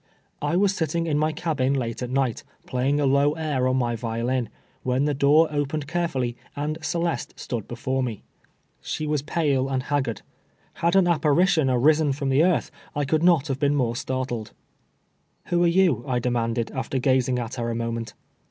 [0.41, 3.95] I was sitting in my cabin late at night, playing a low air on my
[3.95, 4.49] violin,
[4.81, 8.23] when the door oj^ened carefully, and Celeste stood before me.
[8.81, 10.23] She was pale and haggard.
[10.23, 10.93] STORY OF CELESTE.
[10.93, 14.53] 245 Had an apparition arisen from tlie earth, I could, not have been more startled."
[15.49, 18.15] "Who are yon?" I demanded, after gazing at her a moment.